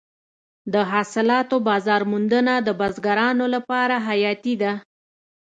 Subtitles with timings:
[0.73, 4.73] د حاصلاتو بازار موندنه د بزګرانو لپاره حیاتي ده.